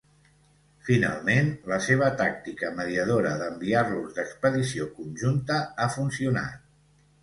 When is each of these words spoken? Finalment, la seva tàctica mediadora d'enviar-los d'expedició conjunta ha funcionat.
Finalment, 0.87 1.51
la 1.73 1.79
seva 1.89 2.09
tàctica 2.23 2.73
mediadora 2.81 3.37
d'enviar-los 3.45 4.19
d'expedició 4.19 4.93
conjunta 5.01 5.65
ha 5.89 5.93
funcionat. 6.03 6.71